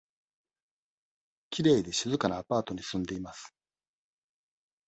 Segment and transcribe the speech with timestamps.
[1.51, 3.53] きれいで静かなアパートに住んでいます。